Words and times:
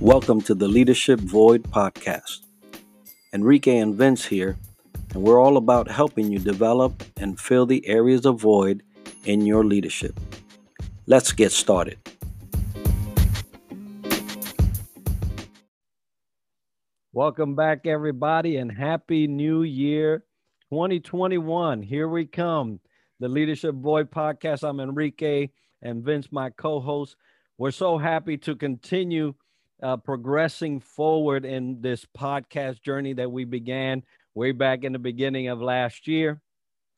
Welcome 0.00 0.40
to 0.42 0.54
the 0.54 0.66
Leadership 0.66 1.20
Void 1.20 1.64
podcast. 1.64 2.46
Enrique 3.34 3.76
and 3.76 3.94
Vince 3.94 4.24
here, 4.24 4.56
and 5.12 5.22
we're 5.22 5.38
all 5.38 5.58
about 5.58 5.90
helping 5.90 6.32
you 6.32 6.38
develop 6.38 7.04
and 7.18 7.38
fill 7.38 7.66
the 7.66 7.86
areas 7.86 8.24
of 8.24 8.40
void 8.40 8.82
in 9.26 9.44
your 9.44 9.62
leadership. 9.62 10.18
Let's 11.06 11.32
get 11.32 11.52
started. 11.52 11.98
Welcome 17.12 17.54
back, 17.54 17.86
everybody, 17.86 18.56
and 18.56 18.72
Happy 18.72 19.26
New 19.26 19.64
Year 19.64 20.24
2021. 20.70 21.82
Here 21.82 22.08
we 22.08 22.24
come. 22.24 22.80
The 23.18 23.28
Leadership 23.28 23.74
Void 23.74 24.10
podcast. 24.10 24.66
I'm 24.66 24.80
Enrique 24.80 25.50
and 25.82 26.02
Vince, 26.02 26.28
my 26.32 26.48
co 26.48 26.80
host. 26.80 27.16
We're 27.58 27.70
so 27.70 27.98
happy 27.98 28.38
to 28.38 28.56
continue 28.56 29.34
uh, 29.82 29.96
progressing 29.96 30.80
forward 30.80 31.44
in 31.44 31.80
this 31.80 32.06
podcast 32.16 32.82
journey 32.82 33.12
that 33.14 33.30
we 33.30 33.44
began 33.44 34.02
way 34.34 34.52
back 34.52 34.84
in 34.84 34.92
the 34.92 34.98
beginning 34.98 35.48
of 35.48 35.60
last 35.60 36.06
year. 36.06 36.40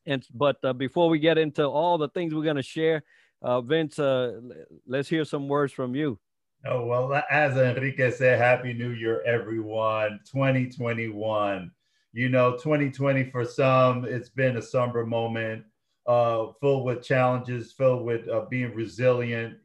And 0.05 0.25
but 0.33 0.57
uh, 0.63 0.73
before 0.73 1.09
we 1.09 1.19
get 1.19 1.37
into 1.37 1.65
all 1.65 1.97
the 1.97 2.09
things 2.09 2.33
we're 2.33 2.43
going 2.43 2.57
to 2.57 2.61
share, 2.61 3.03
uh, 3.41 3.61
Vince, 3.61 3.99
uh, 3.99 4.39
let's 4.87 5.09
hear 5.09 5.25
some 5.25 5.47
words 5.47 5.71
from 5.71 5.95
you. 5.95 6.19
Oh 6.65 6.85
well, 6.85 7.21
as 7.29 7.57
Enrique 7.57 8.11
said, 8.11 8.39
Happy 8.39 8.73
New 8.73 8.91
Year, 8.91 9.21
everyone! 9.25 10.19
2021. 10.31 11.71
You 12.13 12.29
know, 12.29 12.51
2020 12.51 13.31
for 13.31 13.43
some, 13.43 14.05
it's 14.05 14.29
been 14.29 14.57
a 14.57 14.61
somber 14.61 15.05
moment, 15.05 15.63
uh, 16.05 16.47
filled 16.61 16.85
with 16.85 17.03
challenges, 17.03 17.73
filled 17.73 18.05
with 18.05 18.29
uh, 18.29 18.45
being 18.49 18.73
resilient, 18.75 19.55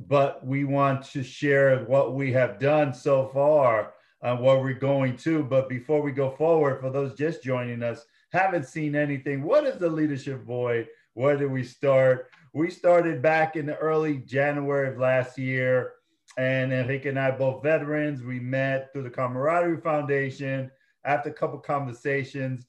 but 0.00 0.44
we 0.44 0.64
want 0.64 1.04
to 1.04 1.22
share 1.22 1.84
what 1.84 2.14
we 2.14 2.32
have 2.32 2.58
done 2.58 2.92
so 2.92 3.28
far 3.32 3.94
and 4.22 4.40
what 4.40 4.60
we're 4.60 4.72
going 4.72 5.16
to. 5.18 5.42
But 5.42 5.68
before 5.68 6.02
we 6.02 6.12
go 6.12 6.30
forward, 6.30 6.80
for 6.80 6.90
those 6.90 7.14
just 7.14 7.42
joining 7.42 7.82
us, 7.82 8.04
haven't 8.32 8.66
seen 8.66 8.96
anything, 8.96 9.42
what 9.42 9.64
is 9.64 9.78
the 9.78 9.88
leadership 9.88 10.44
void? 10.44 10.88
Where 11.14 11.36
did 11.36 11.50
we 11.50 11.62
start? 11.62 12.28
We 12.52 12.70
started 12.70 13.22
back 13.22 13.56
in 13.56 13.66
the 13.66 13.76
early 13.76 14.18
January 14.18 14.88
of 14.88 14.98
last 14.98 15.38
year. 15.38 15.92
And 16.36 16.72
Enrique 16.72 17.10
and 17.10 17.18
I, 17.18 17.30
both 17.30 17.62
veterans, 17.62 18.22
we 18.22 18.40
met 18.40 18.92
through 18.92 19.04
the 19.04 19.10
Camaraderie 19.10 19.80
Foundation. 19.80 20.70
After 21.04 21.28
a 21.28 21.34
couple 21.34 21.58
conversations, 21.58 22.66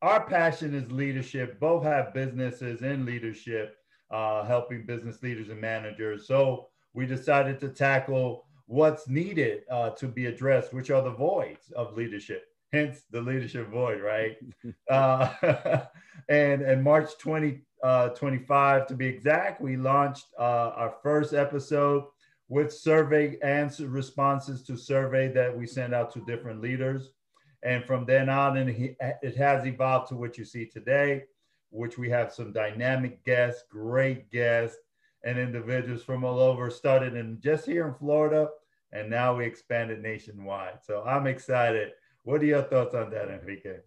our 0.00 0.24
passion 0.24 0.74
is 0.74 0.90
leadership. 0.90 1.60
Both 1.60 1.84
have 1.84 2.14
businesses 2.14 2.80
in 2.80 3.04
leadership 3.04 3.76
uh, 4.12 4.44
helping 4.44 4.84
business 4.84 5.22
leaders 5.22 5.48
and 5.48 5.60
managers. 5.60 6.26
So 6.26 6.68
we 6.94 7.06
decided 7.06 7.58
to 7.60 7.70
tackle 7.70 8.44
what's 8.66 9.08
needed 9.08 9.62
uh, 9.70 9.90
to 9.90 10.06
be 10.06 10.26
addressed, 10.26 10.72
which 10.72 10.90
are 10.90 11.02
the 11.02 11.10
voids 11.10 11.70
of 11.74 11.96
leadership. 11.96 12.44
Hence 12.72 13.02
the 13.10 13.20
leadership 13.20 13.68
void, 13.68 14.00
right? 14.00 14.36
uh, 14.90 15.82
and 16.28 16.62
in 16.62 16.82
March 16.82 17.10
20, 17.18 17.60
uh, 17.82 18.10
to 18.10 18.94
be 18.94 19.06
exact, 19.06 19.60
we 19.60 19.76
launched 19.76 20.26
uh, 20.38 20.70
our 20.76 20.94
first 21.02 21.34
episode 21.34 22.04
with 22.48 22.72
survey 22.72 23.38
answer 23.42 23.88
responses 23.88 24.62
to 24.62 24.76
survey 24.76 25.32
that 25.32 25.56
we 25.56 25.66
sent 25.66 25.94
out 25.94 26.12
to 26.12 26.20
different 26.20 26.60
leaders. 26.60 27.10
And 27.64 27.84
from 27.84 28.04
then 28.04 28.28
on, 28.28 28.56
and 28.56 28.70
it 28.70 29.36
has 29.36 29.66
evolved 29.66 30.08
to 30.08 30.16
what 30.16 30.36
you 30.36 30.44
see 30.44 30.66
today 30.66 31.24
which 31.72 31.98
we 31.98 32.08
have 32.10 32.32
some 32.32 32.52
dynamic 32.52 33.24
guests, 33.24 33.64
great 33.68 34.30
guests, 34.30 34.78
and 35.24 35.38
individuals 35.38 36.02
from 36.02 36.24
all 36.24 36.38
over. 36.38 36.70
Started 36.70 37.16
in 37.16 37.40
just 37.40 37.66
here 37.66 37.88
in 37.88 37.94
Florida, 37.94 38.48
and 38.92 39.08
now 39.10 39.36
we 39.36 39.44
expanded 39.44 40.00
nationwide. 40.00 40.78
So 40.84 41.02
I'm 41.02 41.26
excited. 41.26 41.92
What 42.24 42.42
are 42.42 42.46
your 42.46 42.62
thoughts 42.62 42.94
on 42.94 43.10
that, 43.10 43.28
Enrique? 43.28 43.78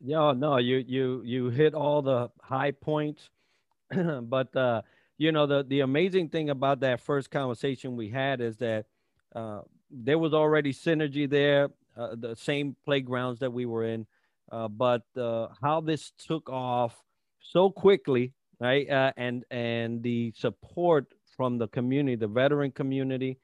Yeah, 0.00 0.32
no, 0.36 0.58
you 0.58 0.84
you 0.86 1.22
you 1.24 1.50
hit 1.50 1.74
all 1.74 2.02
the 2.02 2.30
high 2.40 2.70
points, 2.70 3.30
but 3.90 4.54
uh, 4.54 4.82
you 5.18 5.32
know 5.32 5.46
the 5.46 5.64
the 5.64 5.80
amazing 5.80 6.28
thing 6.28 6.50
about 6.50 6.80
that 6.80 7.00
first 7.00 7.30
conversation 7.30 7.96
we 7.96 8.08
had 8.08 8.40
is 8.40 8.58
that 8.58 8.86
uh, 9.34 9.62
there 9.90 10.18
was 10.18 10.32
already 10.32 10.72
synergy 10.72 11.28
there, 11.28 11.70
uh, 11.96 12.14
the 12.18 12.36
same 12.36 12.76
playgrounds 12.84 13.40
that 13.40 13.52
we 13.52 13.66
were 13.66 13.84
in, 13.84 14.06
uh, 14.52 14.68
but 14.68 15.02
uh, 15.16 15.48
how 15.60 15.80
this 15.80 16.12
took 16.16 16.48
off 16.48 17.02
so 17.40 17.70
quickly, 17.70 18.32
right? 18.60 18.88
Uh, 18.88 19.12
and 19.16 19.44
and 19.50 20.02
the 20.02 20.32
support 20.36 21.06
from 21.36 21.58
the 21.58 21.68
community, 21.68 22.16
the 22.16 22.28
veteran 22.28 22.70
community, 22.70 23.38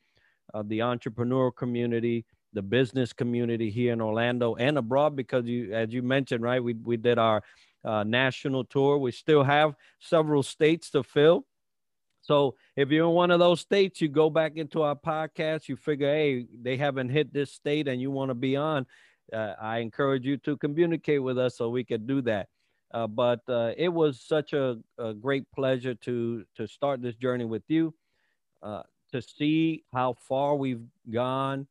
uh, 0.55 0.63
the 0.67 0.81
entrepreneurial 0.81 1.55
community, 1.55 2.25
the 2.53 2.63
business 2.63 3.13
community 3.13 3.71
here 3.71 3.93
in 3.93 4.01
Orlando 4.01 4.55
and 4.57 4.79
abroad, 4.79 5.17
because 5.17 5.47
you, 5.47 5.73
as 5.73 5.93
you 5.93 6.03
mentioned, 6.03 6.43
right, 6.43 6.63
we 6.63 6.75
we 6.75 6.97
did 6.97 7.19
our 7.19 7.43
uh, 7.85 8.05
national 8.05 8.65
tour. 8.65 8.99
We 8.99 9.13
still 9.13 9.45
have 9.45 9.75
several 10.01 10.43
states 10.43 10.91
to 10.91 11.03
fill. 11.03 11.47
So 12.27 12.57
if 12.75 12.91
you're 12.91 13.09
in 13.09 13.15
one 13.15 13.31
of 13.31 13.39
those 13.39 13.61
states, 13.61 14.01
you 14.01 14.09
go 14.09 14.29
back 14.31 14.57
into 14.57 14.83
our 14.83 14.97
podcast, 14.97 15.69
you 15.69 15.77
figure, 15.77 16.13
hey, 16.13 16.47
they 16.61 16.77
haven't 16.77 17.11
hit 17.11 17.33
this 17.33 17.53
state 17.53 17.87
and 17.87 18.01
you 18.01 18.11
want 18.11 18.31
to 18.31 18.35
be 18.35 18.57
on. 18.57 18.85
Uh, 19.33 19.55
I 19.61 19.79
encourage 19.79 20.27
you 20.27 20.37
to 20.39 20.57
communicate 20.57 21.23
with 21.23 21.39
us 21.39 21.57
so 21.57 21.71
we 21.71 21.85
can 21.85 22.05
do 22.05 22.21
that. 22.23 22.49
Uh, 22.93 23.07
but 23.07 23.41
uh, 23.49 23.73
it 23.77 23.89
was 23.89 24.21
such 24.21 24.53
a, 24.53 24.79
a, 24.99 25.13
great 25.13 25.45
pleasure 25.53 25.95
to 25.95 26.45
to 26.57 26.67
start 26.67 27.03
this 27.03 27.17
journey 27.17 27.45
with 27.45 27.65
you, 27.69 27.93
uh, 28.63 28.83
to 29.13 29.21
see 29.21 29.85
how 29.93 30.15
far 30.15 30.55
we've 30.55 30.85
gone, 31.11 31.67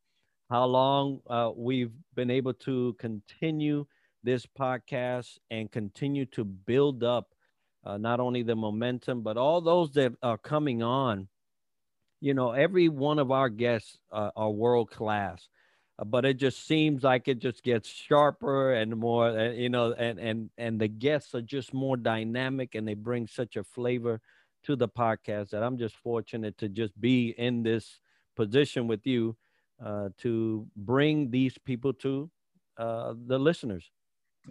how 0.49 0.65
long 0.65 1.21
uh, 1.29 1.51
we've 1.55 1.93
been 2.15 2.29
able 2.29 2.53
to 2.53 2.95
continue 2.99 3.85
this 4.23 4.45
podcast 4.45 5.37
and 5.51 5.71
continue 5.71 6.25
to 6.25 6.43
build 6.43 7.03
up 7.03 7.29
uh, 7.85 7.97
not 7.97 8.19
only 8.19 8.43
the 8.43 8.55
momentum 8.55 9.21
but 9.21 9.37
all 9.37 9.61
those 9.61 9.91
that 9.91 10.13
are 10.21 10.37
coming 10.37 10.83
on. 10.83 11.27
You 12.21 12.33
know, 12.33 12.51
every 12.51 12.89
one 12.89 13.19
of 13.19 13.31
our 13.31 13.49
guests 13.49 13.99
uh, 14.11 14.31
are 14.35 14.49
world 14.49 14.89
class 14.89 15.47
but 16.03 16.25
it 16.25 16.37
just 16.37 16.67
seems 16.67 17.03
like 17.03 17.27
it 17.27 17.39
just 17.39 17.63
gets 17.63 17.87
sharper 17.87 18.73
and 18.73 18.95
more 18.95 19.29
uh, 19.29 19.51
you 19.51 19.69
know 19.69 19.93
and 19.93 20.19
and 20.19 20.49
and 20.57 20.79
the 20.79 20.87
guests 20.87 21.33
are 21.33 21.41
just 21.41 21.73
more 21.73 21.95
dynamic 21.95 22.75
and 22.75 22.87
they 22.87 22.93
bring 22.93 23.27
such 23.27 23.55
a 23.55 23.63
flavor 23.63 24.19
to 24.63 24.75
the 24.75 24.89
podcast 24.89 25.51
that 25.51 25.63
i'm 25.63 25.77
just 25.77 25.95
fortunate 25.95 26.57
to 26.57 26.67
just 26.67 26.99
be 26.99 27.29
in 27.37 27.63
this 27.63 27.99
position 28.35 28.87
with 28.87 29.05
you 29.07 29.35
uh, 29.83 30.09
to 30.17 30.67
bring 30.75 31.29
these 31.31 31.57
people 31.59 31.93
to 31.93 32.29
uh, 32.77 33.13
the 33.27 33.37
listeners. 33.37 33.89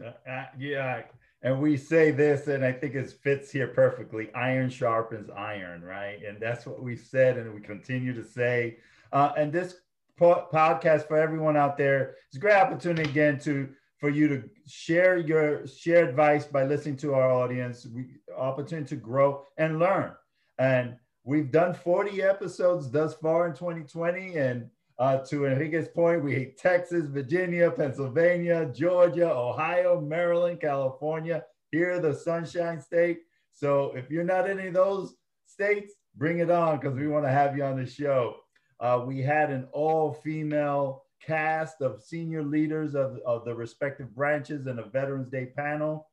Uh, 0.03 0.13
uh, 0.29 0.47
yeah 0.59 1.03
and 1.43 1.61
we 1.61 1.77
say 1.77 2.11
this 2.11 2.49
and 2.49 2.65
i 2.65 2.73
think 2.73 2.95
it 2.95 3.11
fits 3.11 3.51
here 3.51 3.69
perfectly. 3.69 4.29
Iron 4.35 4.71
sharpens 4.71 5.31
iron 5.31 5.83
right? 5.83 6.19
And 6.27 6.41
that's 6.41 6.67
what 6.67 6.83
we 6.83 6.97
said 6.97 7.37
and 7.37 7.55
we 7.55 7.61
continue 7.61 8.15
to 8.15 8.25
say. 8.25 8.79
Uh, 9.13 9.33
and 9.37 9.53
this 9.53 9.77
podcast 10.19 11.09
for 11.09 11.17
everyone 11.17 11.57
out 11.57 11.77
there. 11.77 12.17
It's 12.29 12.37
a 12.37 12.41
great 12.41 12.57
opportunity 12.57 13.09
again 13.09 13.39
to 13.41 13.69
for 13.99 14.11
you 14.11 14.29
to 14.29 14.45
share 14.67 15.17
your 15.17 15.67
share 15.67 16.09
advice 16.09 16.45
by 16.45 16.65
listening 16.65 16.97
to 16.99 17.15
our 17.15 17.31
audience. 17.31 17.87
We 17.87 18.07
opportunity 18.37 18.89
to 18.89 18.97
grow 18.97 19.45
and 19.57 19.79
learn. 19.79 20.13
And 20.59 20.97
we've 21.25 21.51
done 21.51 21.75
40 21.75 22.23
episodes 22.23 22.91
thus 22.91 23.15
far 23.15 23.47
in 23.47 23.55
2020. 23.55 24.37
And 24.37 24.69
uh, 24.99 25.19
to 25.19 25.47
Enrique's 25.47 25.89
point, 25.89 26.23
we 26.23 26.35
hit 26.35 26.59
Texas, 26.59 27.07
Virginia, 27.07 27.71
Pennsylvania, 27.71 28.71
Georgia, 28.75 29.31
Ohio, 29.31 30.01
Maryland, 30.01 30.61
California. 30.61 31.45
Here, 31.71 31.99
the 31.99 32.15
Sunshine 32.15 32.81
State. 32.81 33.21
So 33.53 33.93
if 33.97 34.11
you're 34.11 34.23
not 34.23 34.49
in 34.49 34.59
any 34.59 34.69
of 34.69 34.75
those 34.75 35.15
states, 35.47 35.95
bring 36.17 36.39
it 36.39 36.51
on 36.51 36.79
because 36.79 36.97
we 36.97 37.09
want 37.09 37.25
to 37.25 37.31
have 37.31 37.57
you 37.57 37.65
on 37.65 37.77
the 37.77 37.87
show. 37.87 38.37
Uh, 38.81 39.03
we 39.07 39.23
had 39.23 39.51
an 39.51 39.67
all 39.73 40.13
female 40.13 41.05
cast 41.25 41.81
of 41.81 42.03
senior 42.03 42.43
leaders 42.43 42.95
of, 42.95 43.19
of 43.25 43.45
the 43.45 43.55
respective 43.55 44.15
branches 44.15 44.67
and 44.67 44.79
a 44.79 44.85
Veterans 44.85 45.29
Day 45.29 45.47
panel. 45.47 46.09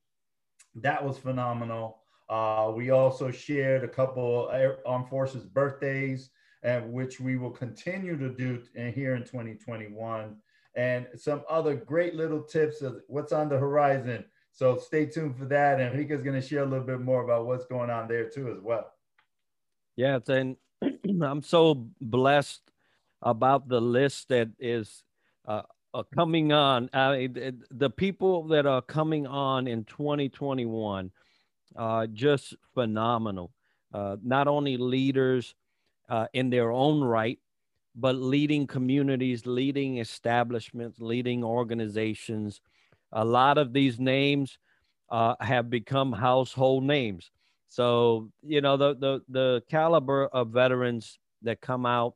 That 0.76 1.04
was 1.04 1.18
phenomenal. 1.18 2.02
Uh, 2.30 2.72
we 2.74 2.92
also 2.92 3.30
shared 3.30 3.84
a 3.84 3.88
couple 3.88 4.50
armed 4.86 5.10
forces 5.10 5.44
birthdays, 5.44 6.30
and 6.64 6.94
which 6.94 7.20
we 7.20 7.36
will 7.36 7.52
continue 7.52 8.18
to 8.18 8.30
do 8.30 8.62
in, 8.76 8.94
here 8.94 9.16
in 9.16 9.24
2021, 9.24 10.38
and 10.76 11.08
some 11.16 11.42
other 11.50 11.76
great 11.76 12.16
little 12.16 12.42
tips 12.42 12.82
of 12.82 13.02
what's 13.08 13.34
on 13.34 13.50
the 13.50 13.58
horizon. 13.58 14.24
So 14.54 14.78
stay 14.78 15.06
tuned 15.08 15.38
for 15.38 15.46
that. 15.46 15.82
Enrique 15.82 16.14
is 16.14 16.24
going 16.24 16.40
to 16.40 16.48
share 16.48 16.64
a 16.64 16.66
little 16.66 16.86
bit 16.86 17.02
more 17.02 17.24
about 17.24 17.48
what's 17.48 17.66
going 17.66 17.90
on 17.90 18.08
there 18.08 18.30
too 18.30 18.50
as 18.50 18.62
well. 18.62 18.94
Yeah, 19.98 20.20
and 20.30 20.56
I'm 21.22 21.42
so 21.42 21.88
blessed 22.00 22.62
about 23.22 23.68
the 23.68 23.82
list 23.82 24.30
that 24.30 24.50
is 24.60 25.04
uh, 25.48 25.64
uh, 25.94 26.04
coming 26.16 26.52
on. 26.54 26.90
Uh, 26.94 27.28
the 27.70 27.90
people 27.90 28.48
that 28.48 28.66
are 28.66 28.82
coming 28.82 29.28
on 29.28 29.68
in 29.68 29.84
2021 29.86 31.12
are 31.76 32.08
just 32.08 32.56
phenomenal. 32.74 33.52
Uh, 33.94 34.18
not 34.24 34.48
only 34.48 34.78
leaders 34.78 35.56
uh, 36.10 36.28
in 36.34 36.50
their 36.50 36.72
own 36.72 37.04
right, 37.04 37.40
but 37.96 38.16
leading 38.16 38.68
communities, 38.68 39.46
leading 39.46 39.98
establishments, 39.98 41.00
leading 41.00 41.44
organizations. 41.44 42.62
A 43.12 43.26
lot 43.26 43.58
of 43.58 43.74
these 43.74 44.00
names 44.00 44.58
uh, 45.10 45.36
have 45.42 45.70
become 45.70 46.14
household 46.14 46.84
names. 46.84 47.32
So 47.72 48.30
you 48.44 48.60
know 48.60 48.76
the 48.76 48.96
the 48.96 49.22
the 49.30 49.64
caliber 49.70 50.28
of 50.28 50.50
veterans 50.50 51.18
that 51.44 51.62
come 51.62 51.86
out 51.86 52.16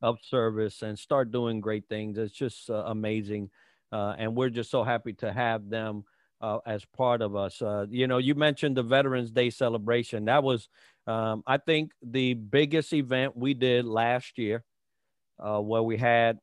of 0.00 0.16
service 0.22 0.80
and 0.80 0.98
start 0.98 1.30
doing 1.30 1.60
great 1.60 1.84
things. 1.90 2.16
It's 2.16 2.32
just 2.32 2.70
uh, 2.70 2.84
amazing, 2.86 3.50
uh, 3.92 4.14
and 4.16 4.34
we're 4.34 4.48
just 4.48 4.70
so 4.70 4.82
happy 4.82 5.12
to 5.14 5.30
have 5.30 5.68
them 5.68 6.04
uh, 6.40 6.60
as 6.64 6.82
part 6.96 7.20
of 7.20 7.36
us. 7.36 7.60
Uh, 7.60 7.84
you 7.90 8.06
know, 8.06 8.16
you 8.16 8.34
mentioned 8.34 8.74
the 8.74 8.82
Veterans 8.82 9.30
Day 9.30 9.50
celebration. 9.50 10.24
That 10.24 10.42
was, 10.42 10.70
um, 11.06 11.42
I 11.46 11.58
think, 11.58 11.92
the 12.02 12.32
biggest 12.32 12.94
event 12.94 13.36
we 13.36 13.52
did 13.52 13.84
last 13.84 14.38
year, 14.38 14.64
uh, 15.38 15.60
where 15.60 15.82
we 15.82 15.98
had 15.98 16.38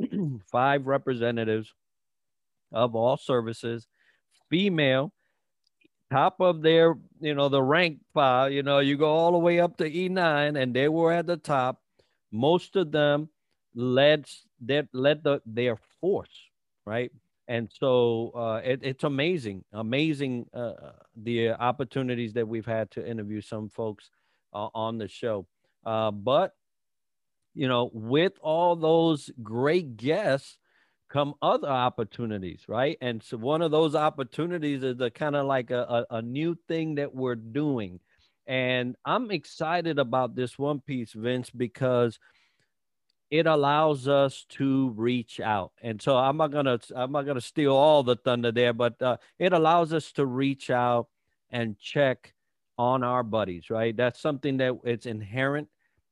five 0.50 0.86
representatives 0.86 1.74
of 2.72 2.96
all 2.96 3.18
services, 3.18 3.86
female, 4.48 5.12
top 6.10 6.40
of 6.40 6.62
their, 6.62 6.96
you 7.20 7.34
know, 7.34 7.48
the 7.48 7.62
rank 7.62 8.00
file. 8.14 8.50
You 8.50 8.62
know, 8.62 8.78
you 8.78 8.96
go 8.96 9.10
all 9.10 9.32
the 9.32 9.38
way 9.38 9.60
up 9.60 9.76
to 9.78 9.90
E9, 9.90 10.60
and 10.60 10.74
they 10.74 10.88
were 10.88 11.12
at 11.12 11.26
the 11.26 11.36
top. 11.36 11.80
Most 12.32 12.76
of 12.76 12.92
them 12.92 13.28
led 13.74 14.26
that 14.62 14.88
led 14.92 15.22
the, 15.22 15.42
their 15.46 15.76
force, 16.00 16.50
right? 16.84 17.12
and 17.48 17.70
so 17.78 18.32
uh, 18.34 18.60
it, 18.64 18.80
it's 18.82 19.04
amazing, 19.04 19.64
amazing 19.72 20.46
uh, 20.52 20.72
the 21.16 21.50
opportunities 21.50 22.32
that 22.32 22.46
we've 22.46 22.66
had 22.66 22.90
to 22.92 23.08
interview 23.08 23.40
some 23.40 23.68
folks 23.68 24.10
uh, 24.52 24.68
on 24.74 24.98
the 24.98 25.08
show. 25.08 25.46
Uh, 25.84 26.10
but 26.10 26.54
you 27.54 27.68
know, 27.68 27.90
with 27.92 28.32
all 28.42 28.76
those 28.76 29.30
great 29.42 29.96
guests 29.96 30.58
come 31.16 31.34
other 31.40 31.68
opportunities, 31.68 32.64
right? 32.68 32.98
And 33.00 33.22
so 33.22 33.38
one 33.38 33.62
of 33.62 33.70
those 33.70 33.94
opportunities 33.94 34.82
is 34.82 35.00
a 35.00 35.10
kind 35.10 35.34
of 35.34 35.46
like 35.46 35.70
a, 35.70 36.04
a, 36.10 36.16
a 36.16 36.22
new 36.22 36.58
thing 36.68 36.96
that 36.96 37.14
we're 37.14 37.36
doing. 37.36 38.00
And 38.46 38.96
I'm 39.04 39.30
excited 39.30 39.98
about 39.98 40.34
this 40.36 40.58
one 40.58 40.80
piece, 40.80 41.12
Vince, 41.12 41.50
because– 41.50 42.18
it 43.30 43.46
allows 43.46 44.06
us 44.06 44.44
to 44.48 44.90
reach 44.90 45.40
out 45.40 45.72
and 45.82 46.00
so 46.00 46.16
i'm 46.16 46.36
not 46.36 46.52
gonna 46.52 46.78
i'm 46.94 47.10
not 47.12 47.26
gonna 47.26 47.40
steal 47.40 47.74
all 47.74 48.02
the 48.02 48.16
thunder 48.16 48.52
there 48.52 48.72
but 48.72 49.00
uh, 49.02 49.16
it 49.38 49.52
allows 49.52 49.92
us 49.92 50.12
to 50.12 50.24
reach 50.24 50.70
out 50.70 51.08
and 51.50 51.78
check 51.78 52.32
on 52.78 53.02
our 53.02 53.22
buddies 53.22 53.70
right 53.70 53.96
that's 53.96 54.20
something 54.20 54.58
that 54.58 54.78
it's 54.84 55.06
inherent 55.06 55.68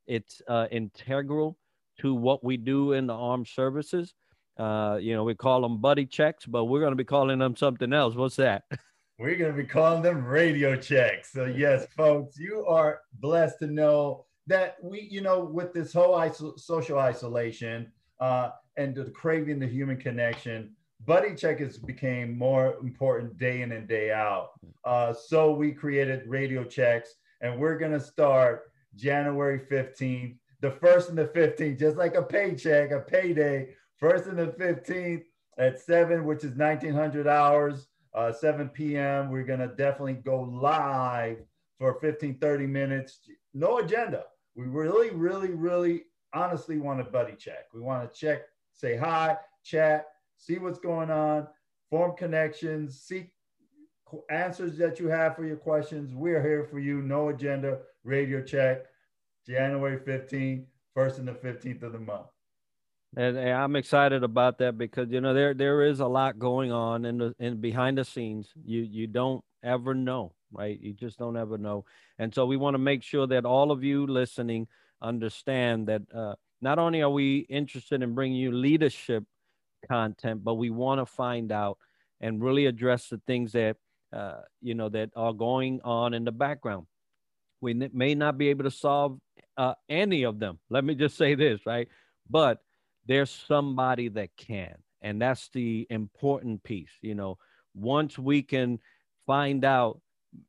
it's 0.06 0.42
uh, 0.48 0.66
integral 0.70 1.56
to 2.00 2.14
what 2.14 2.42
we 2.42 2.56
do 2.56 2.92
in 2.92 3.06
the 3.06 3.14
armed 3.14 3.46
services 3.46 4.14
uh, 4.58 4.98
you 5.00 5.14
know 5.14 5.24
we 5.24 5.34
call 5.34 5.62
them 5.62 5.80
buddy 5.80 6.06
checks 6.06 6.46
but 6.46 6.64
we're 6.64 6.80
going 6.80 6.92
to 6.92 6.96
be 6.96 7.04
calling 7.04 7.38
them 7.38 7.56
something 7.56 7.92
else. 7.92 8.14
What's 8.14 8.36
that? 8.36 8.64
We're 9.16 9.36
going 9.36 9.52
to 9.52 9.56
be 9.56 9.68
calling 9.68 10.02
them 10.02 10.24
radio 10.24 10.74
checks. 10.74 11.32
So 11.32 11.44
yes 11.44 11.86
folks 11.96 12.36
you 12.36 12.64
are 12.66 13.00
blessed 13.20 13.60
to 13.60 13.68
know 13.68 14.26
that 14.46 14.76
we, 14.82 15.08
you 15.10 15.20
know, 15.20 15.40
with 15.40 15.72
this 15.72 15.92
whole 15.92 16.16
iso- 16.16 16.58
social 16.58 16.98
isolation 16.98 17.90
uh, 18.20 18.50
and 18.76 18.94
the 18.94 19.04
craving 19.10 19.58
the 19.58 19.66
human 19.66 19.96
connection, 19.96 20.74
buddy 21.04 21.34
check 21.34 21.60
has 21.60 21.78
became 21.78 22.36
more 22.36 22.74
important 22.82 23.36
day 23.38 23.62
in 23.62 23.72
and 23.72 23.88
day 23.88 24.12
out. 24.12 24.50
Uh, 24.84 25.12
so 25.12 25.52
we 25.52 25.72
created 25.72 26.22
radio 26.26 26.64
checks, 26.64 27.14
and 27.40 27.58
we're 27.58 27.78
gonna 27.78 28.00
start 28.00 28.64
January 28.96 29.58
15th, 29.58 30.36
the 30.60 30.70
first 30.70 31.08
and 31.08 31.18
the 31.18 31.26
15th, 31.26 31.78
just 31.78 31.96
like 31.96 32.14
a 32.14 32.22
paycheck, 32.22 32.90
a 32.90 33.00
payday, 33.00 33.68
first 33.99 34.26
and 34.26 34.38
the 34.38 34.49
15th 34.49 35.25
at 35.58 35.81
seven, 35.81 36.25
which 36.25 36.44
is 36.44 36.56
1900 36.56 37.26
hours, 37.26 37.88
uh, 38.14 38.32
7 38.32 38.69
p.m. 38.69 39.31
We're 39.31 39.44
gonna 39.44 39.69
definitely 39.69 40.14
go 40.14 40.43
live 40.43 41.38
for 41.79 41.99
15, 42.00 42.38
30 42.38 42.67
minutes, 42.67 43.20
no 43.52 43.79
agenda 43.79 44.25
we 44.55 44.67
really, 44.67 45.11
really, 45.11 45.50
really 45.50 46.05
honestly 46.32 46.79
want 46.79 46.99
to 47.00 47.05
buddy 47.05 47.35
check. 47.35 47.67
We 47.73 47.81
want 47.81 48.11
to 48.11 48.19
check, 48.19 48.43
say 48.73 48.96
hi, 48.96 49.37
chat, 49.64 50.06
see 50.37 50.58
what's 50.58 50.79
going 50.79 51.11
on, 51.11 51.49
form 51.90 52.17
connections, 52.17 53.00
seek 53.00 53.31
answers 54.31 54.76
that 54.79 55.00
you 55.00 55.08
have 55.08 55.35
for 55.35 55.44
your 55.44 55.56
questions. 55.56 56.14
We're 56.14 56.43
here 56.43 56.64
for 56.64 56.79
you. 56.79 57.02
No 57.02 57.31
agenda, 57.31 57.81
radio 58.05 58.43
check, 58.43 58.85
January 59.47 59.99
15th, 59.99 60.67
first 60.94 61.19
and 61.19 61.26
the 61.26 61.32
15th 61.32 61.82
of 61.82 61.93
the 61.93 61.99
month. 61.99 62.26
And, 63.16 63.37
and, 63.37 63.50
I'm 63.50 63.76
excited 63.76 64.25
about 64.25 64.58
that 64.58 64.76
because 64.76 65.11
you 65.11 65.20
know 65.20 65.34
there 65.34 65.55
there 65.55 65.82
is 65.82 66.00
a 66.00 66.06
lot 66.06 66.38
going 66.38 66.72
on 66.72 67.05
in 67.05 67.19
the 67.19 67.34
in 67.38 67.61
behind 67.61 67.99
the 67.99 68.05
scenes. 68.05 68.49
You 68.64 68.81
you 68.81 69.06
don't 69.06 69.44
ever 69.62 69.94
know 69.94 70.32
right? 70.55 70.81
You 70.81 70.93
just 70.93 71.19
don't 71.19 71.37
ever 71.37 71.58
know. 71.58 71.84
And 72.19 72.34
so 72.34 72.46
we 72.46 72.56
want 72.56 72.75
to 72.75 72.78
make 72.78 73.02
sure 73.02 73.26
that 73.26 73.44
all 73.44 73.70
of 73.70 73.82
you 73.84 74.06
listening 74.06 74.69
understand 75.02 75.88
that 75.88 76.02
uh, 76.14 76.34
not 76.62 76.78
only 76.78 77.02
are 77.02 77.11
we 77.11 77.38
interested 77.50 78.02
in 78.02 78.14
bringing 78.14 78.38
you 78.38 78.52
leadership 78.52 79.25
content, 79.88 80.43
but 80.44 80.55
we 80.55 80.70
want 80.70 81.00
to 81.00 81.06
find 81.06 81.52
out 81.52 81.78
and 82.20 82.43
really 82.43 82.66
address 82.66 83.08
the 83.08 83.20
things 83.26 83.52
that 83.52 83.76
uh, 84.12 84.40
you 84.62 84.75
know 84.75 84.88
that 84.88 85.11
are 85.16 85.32
going 85.32 85.81
on 85.82 86.14
in 86.14 86.25
the 86.25 86.32
background. 86.32 86.87
We 87.61 87.75
may 87.75 88.14
not 88.14 88.38
be 88.38 88.49
able 88.49 88.64
to 88.64 88.70
solve 88.70 89.19
uh, 89.56 89.75
any 89.88 90.22
of 90.22 90.38
them. 90.38 90.58
Let 90.70 90.84
me 90.84 90.94
just 90.94 91.16
say 91.16 91.34
this, 91.34 91.61
right? 91.66 91.88
But 92.31 92.61
there's 93.06 93.30
somebody 93.30 94.08
that 94.08 94.30
can, 94.36 94.74
and 95.02 95.20
that's 95.20 95.48
the 95.50 95.86
important 95.90 96.62
piece. 96.62 96.92
You 97.00 97.14
know, 97.14 97.38
once 97.74 98.18
we 98.18 98.42
can 98.42 98.78
find 99.26 99.64
out 99.64 100.00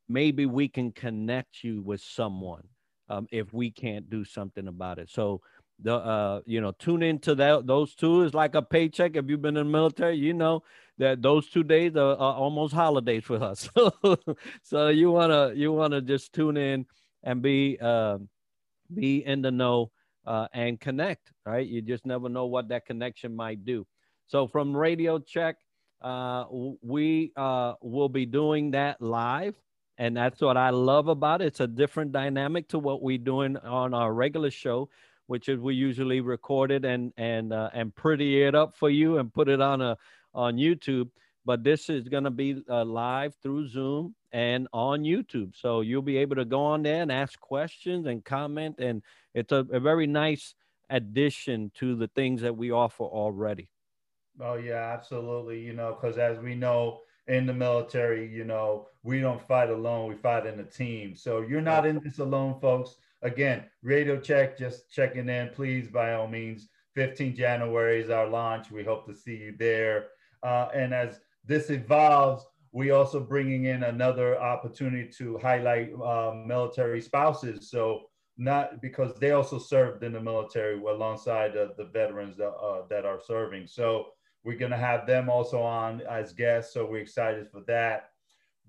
maybe 0.09 0.45
we 0.45 0.67
can 0.67 0.91
connect 0.91 1.63
you 1.63 1.81
with 1.81 2.01
someone 2.01 2.63
um, 3.09 3.27
if 3.31 3.53
we 3.53 3.69
can't 3.71 4.09
do 4.09 4.23
something 4.25 4.67
about 4.67 4.99
it. 4.99 5.09
So 5.09 5.41
the 5.81 5.95
uh, 5.95 6.41
you 6.45 6.61
know 6.61 6.71
tune 6.71 7.03
into 7.03 7.35
that 7.35 7.67
those 7.67 7.95
two 7.95 8.21
is 8.21 8.33
like 8.33 8.55
a 8.55 8.61
paycheck. 8.61 9.15
If 9.15 9.29
you've 9.29 9.41
been 9.41 9.57
in 9.57 9.67
the 9.67 9.71
military, 9.71 10.15
you 10.15 10.33
know 10.33 10.63
that 10.97 11.21
those 11.21 11.49
two 11.49 11.63
days 11.63 11.95
are, 11.95 12.13
are 12.13 12.35
almost 12.35 12.73
holidays 12.73 13.25
for 13.25 13.43
us. 13.43 13.69
so 14.63 14.87
you 14.87 15.11
wanna 15.11 15.51
you 15.53 15.73
wanna 15.73 16.01
just 16.01 16.33
tune 16.33 16.55
in 16.57 16.85
and 17.23 17.41
be 17.41 17.77
uh, 17.81 18.17
be 18.93 19.25
in 19.25 19.41
the 19.41 19.51
know 19.51 19.91
uh, 20.25 20.47
and 20.53 20.79
connect. 20.79 21.31
Right, 21.45 21.67
you 21.67 21.81
just 21.81 22.05
never 22.05 22.29
know 22.29 22.45
what 22.45 22.69
that 22.69 22.85
connection 22.85 23.35
might 23.35 23.65
do. 23.65 23.85
So 24.27 24.47
from 24.47 24.75
Radio 24.75 25.19
Check, 25.19 25.57
uh, 26.01 26.45
we 26.81 27.31
uh, 27.35 27.73
will 27.81 28.09
be 28.09 28.25
doing 28.25 28.71
that 28.71 29.01
live 29.01 29.55
and 29.97 30.15
that's 30.15 30.41
what 30.41 30.57
I 30.57 30.71
love 30.71 31.07
about 31.07 31.41
it. 31.41 31.47
It's 31.47 31.59
a 31.59 31.67
different 31.67 32.11
dynamic 32.11 32.67
to 32.69 32.79
what 32.79 33.01
we're 33.01 33.17
doing 33.17 33.57
on 33.57 33.93
our 33.93 34.13
regular 34.13 34.51
show, 34.51 34.89
which 35.27 35.47
is 35.47 35.59
we 35.59 35.75
usually 35.75 36.21
record 36.21 36.71
it 36.71 36.83
and 36.85 37.13
and 37.17 37.53
uh, 37.53 37.69
and 37.73 37.95
pretty 37.95 38.43
it 38.43 38.55
up 38.55 38.75
for 38.75 38.89
you 38.89 39.17
and 39.19 39.33
put 39.33 39.47
it 39.47 39.61
on 39.61 39.81
a 39.81 39.97
on 40.33 40.57
YouTube. 40.57 41.09
But 41.45 41.63
this 41.63 41.89
is 41.89 42.09
going 42.09 42.23
to 42.23 42.31
be 42.31 42.63
uh, 42.67 42.83
live 42.83 43.35
through 43.43 43.67
Zoom 43.67 44.15
and 44.31 44.67
on 44.73 45.03
YouTube, 45.03 45.55
so 45.55 45.81
you'll 45.81 46.01
be 46.01 46.17
able 46.17 46.35
to 46.37 46.45
go 46.45 46.61
on 46.65 46.81
there 46.81 47.01
and 47.01 47.11
ask 47.11 47.39
questions 47.39 48.07
and 48.07 48.25
comment, 48.25 48.79
and 48.79 49.03
it's 49.33 49.51
a, 49.51 49.65
a 49.71 49.79
very 49.79 50.07
nice 50.07 50.55
addition 50.89 51.71
to 51.75 51.95
the 51.95 52.07
things 52.09 52.41
that 52.41 52.55
we 52.55 52.71
offer 52.71 53.03
already. 53.03 53.69
Oh 54.39 54.55
yeah, 54.55 54.91
absolutely. 54.93 55.59
You 55.61 55.73
know, 55.73 55.97
because 55.99 56.17
as 56.17 56.39
we 56.39 56.55
know 56.55 57.01
in 57.27 57.45
the 57.45 57.53
military, 57.53 58.27
you 58.27 58.43
know, 58.43 58.87
we 59.03 59.21
don't 59.21 59.41
fight 59.41 59.69
alone, 59.69 60.09
we 60.09 60.15
fight 60.15 60.45
in 60.45 60.59
a 60.59 60.63
team. 60.63 61.15
So 61.15 61.41
you're 61.41 61.61
not 61.61 61.85
in 61.85 62.01
this 62.03 62.19
alone, 62.19 62.59
folks. 62.59 62.95
Again, 63.21 63.63
radio 63.81 64.19
check, 64.19 64.57
just 64.57 64.91
checking 64.91 65.29
in, 65.29 65.49
please, 65.49 65.87
by 65.87 66.13
all 66.13 66.27
means. 66.27 66.67
15 66.93 67.35
January 67.35 68.01
is 68.01 68.09
our 68.09 68.27
launch. 68.27 68.71
We 68.71 68.83
hope 68.83 69.05
to 69.07 69.15
see 69.15 69.35
you 69.35 69.55
there. 69.57 70.07
Uh, 70.43 70.69
and 70.73 70.93
as 70.93 71.19
this 71.45 71.69
evolves, 71.69 72.45
we 72.71 72.91
also 72.91 73.19
bringing 73.19 73.65
in 73.65 73.83
another 73.83 74.39
opportunity 74.39 75.09
to 75.17 75.37
highlight 75.37 75.93
uh, 75.93 76.33
military 76.45 77.01
spouses. 77.01 77.69
So 77.69 78.01
not 78.37 78.81
because 78.81 79.17
they 79.19 79.31
also 79.31 79.57
served 79.57 80.03
in 80.03 80.11
the 80.11 80.21
military 80.21 80.75
alongside 80.77 81.53
the 81.53 81.89
veterans 81.93 82.35
that, 82.37 82.49
uh, 82.49 82.81
that 82.89 83.05
are 83.05 83.19
serving. 83.25 83.67
So 83.67 84.07
we're 84.43 84.57
going 84.57 84.71
to 84.71 84.77
have 84.77 85.07
them 85.07 85.29
also 85.29 85.61
on 85.61 86.01
as 86.01 86.33
guests. 86.33 86.73
So 86.73 86.85
we're 86.85 87.01
excited 87.01 87.49
for 87.49 87.61
that. 87.67 88.09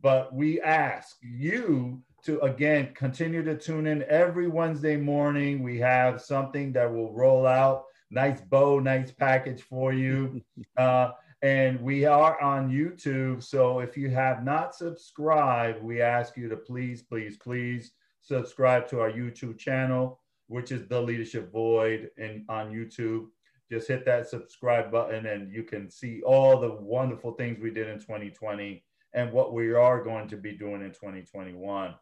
But 0.00 0.34
we 0.34 0.60
ask 0.60 1.16
you 1.22 2.02
to, 2.24 2.40
again, 2.40 2.92
continue 2.94 3.42
to 3.42 3.56
tune 3.56 3.86
in 3.86 4.04
every 4.04 4.48
Wednesday 4.48 4.96
morning. 4.96 5.62
We 5.62 5.78
have 5.78 6.20
something 6.20 6.72
that 6.72 6.92
will 6.92 7.12
roll 7.12 7.46
out. 7.46 7.84
Nice 8.10 8.40
bow, 8.40 8.78
nice 8.78 9.10
package 9.10 9.62
for 9.62 9.92
you. 9.92 10.42
Uh, 10.76 11.12
and 11.46 11.80
we 11.80 12.04
are 12.04 12.42
on 12.42 12.72
YouTube. 12.72 13.40
So 13.40 13.78
if 13.78 13.96
you 13.96 14.10
have 14.10 14.42
not 14.42 14.74
subscribed, 14.74 15.80
we 15.80 16.02
ask 16.02 16.36
you 16.36 16.48
to 16.48 16.56
please, 16.56 17.02
please, 17.02 17.36
please 17.36 17.92
subscribe 18.20 18.88
to 18.88 18.98
our 19.00 19.12
YouTube 19.12 19.56
channel. 19.56 20.20
which 20.48 20.70
is 20.70 20.86
the 20.86 21.00
Leadership 21.00 21.50
Void, 21.52 22.10
and 22.18 22.44
on 22.48 22.72
YouTube. 22.72 23.26
Just 23.68 23.88
hit 23.88 24.04
that 24.04 24.28
subscribe 24.28 24.92
button, 24.92 25.26
and 25.26 25.52
you 25.52 25.64
can 25.64 25.90
see 25.90 26.22
all 26.22 26.60
the 26.60 26.72
wonderful 26.72 27.32
things 27.32 27.58
we 27.60 27.70
did 27.70 27.88
in 27.88 27.98
2020 27.98 28.84
and 29.14 29.32
what 29.32 29.52
we 29.52 29.72
are 29.72 30.04
going 30.04 30.28
to 30.28 30.36
be 30.36 30.52
doing 30.52 30.82
in 30.82 30.92
2021. 30.92 31.94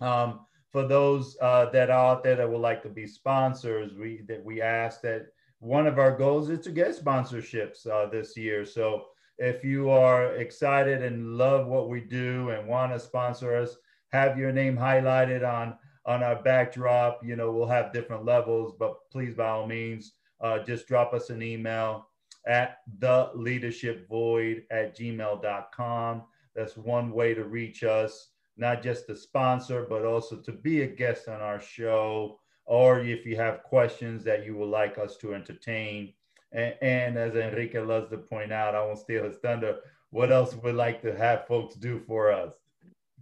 Um, 0.00 0.40
for 0.70 0.86
those 0.86 1.36
uh, 1.40 1.70
that 1.70 1.90
are 1.90 2.12
out 2.12 2.22
there 2.22 2.36
that 2.36 2.48
would 2.48 2.60
like 2.60 2.82
to 2.84 2.88
be 2.88 3.06
sponsors, 3.06 3.94
we 3.94 4.22
that 4.28 4.44
we 4.44 4.62
ask 4.62 5.00
that 5.02 5.26
one 5.60 5.86
of 5.86 5.98
our 5.98 6.16
goals 6.16 6.50
is 6.50 6.60
to 6.60 6.70
get 6.70 6.96
sponsorships 6.96 7.86
uh, 7.86 8.08
this 8.10 8.36
year. 8.36 8.64
So 8.64 9.06
if 9.38 9.64
you 9.64 9.90
are 9.90 10.34
excited 10.36 11.02
and 11.02 11.36
love 11.36 11.66
what 11.66 11.88
we 11.88 12.00
do 12.00 12.50
and 12.50 12.68
want 12.68 12.92
to 12.92 13.00
sponsor 13.00 13.54
us, 13.54 13.76
have 14.12 14.38
your 14.38 14.52
name 14.52 14.76
highlighted 14.76 15.46
on 15.46 15.76
on 16.06 16.22
our 16.22 16.40
backdrop. 16.42 17.20
You 17.24 17.36
know, 17.36 17.50
we'll 17.52 17.66
have 17.66 17.92
different 17.92 18.24
levels, 18.24 18.74
but 18.78 18.96
please, 19.10 19.34
by 19.34 19.48
all 19.48 19.66
means, 19.66 20.12
uh, 20.40 20.60
just 20.60 20.86
drop 20.86 21.12
us 21.12 21.30
an 21.30 21.42
email 21.42 22.08
at 22.46 22.78
the 23.00 23.30
leadership 23.34 24.08
void 24.08 24.62
at 24.70 24.96
gmail.com. 24.96 26.22
That's 26.54 26.76
one 26.76 27.12
way 27.12 27.34
to 27.34 27.44
reach 27.44 27.82
us, 27.82 28.28
not 28.56 28.82
just 28.82 29.06
to 29.08 29.16
sponsor, 29.16 29.86
but 29.88 30.04
also 30.04 30.36
to 30.36 30.52
be 30.52 30.82
a 30.82 30.86
guest 30.86 31.28
on 31.28 31.40
our 31.40 31.60
show, 31.60 32.38
or 32.66 33.00
if 33.00 33.24
you 33.24 33.36
have 33.36 33.62
questions 33.62 34.24
that 34.24 34.44
you 34.44 34.56
would 34.56 34.68
like 34.68 34.98
us 34.98 35.16
to 35.18 35.34
entertain. 35.34 36.12
And, 36.52 36.74
and 36.82 37.16
as 37.16 37.34
Enrique 37.34 37.78
loves 37.80 38.10
to 38.10 38.18
point 38.18 38.52
out, 38.52 38.74
I 38.74 38.84
won't 38.84 38.98
steal 38.98 39.24
his 39.24 39.38
thunder. 39.38 39.78
What 40.10 40.32
else 40.32 40.54
would 40.54 40.74
like 40.74 41.02
to 41.02 41.16
have 41.16 41.46
folks 41.46 41.74
do 41.76 42.00
for 42.06 42.32
us? 42.32 42.52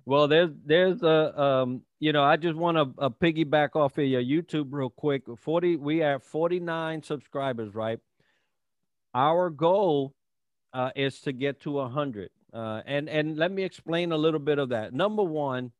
Well, 0.06 0.28
there's 0.28 0.50
there's 0.66 1.02
a 1.02 1.40
um, 1.40 1.82
you 1.98 2.12
know, 2.12 2.22
I 2.22 2.36
just 2.36 2.56
want 2.56 2.76
to 2.76 3.02
uh, 3.02 3.08
piggyback 3.08 3.74
off 3.74 3.96
of 3.96 4.04
your 4.04 4.22
YouTube 4.22 4.66
real 4.70 4.90
quick. 4.90 5.22
Forty, 5.38 5.76
we 5.76 5.98
have 5.98 6.22
forty 6.22 6.60
nine 6.60 7.02
subscribers, 7.02 7.74
right? 7.74 7.98
Our 9.14 9.48
goal 9.48 10.14
uh, 10.74 10.90
is 10.94 11.20
to 11.22 11.32
get 11.32 11.60
to 11.60 11.80
hundred, 11.86 12.28
uh, 12.52 12.82
and 12.84 13.08
and 13.08 13.38
let 13.38 13.50
me 13.50 13.62
explain 13.62 14.12
a 14.12 14.16
little 14.18 14.40
bit 14.40 14.58
of 14.58 14.68
that. 14.68 14.92
Number 14.92 15.22
one, 15.22 15.72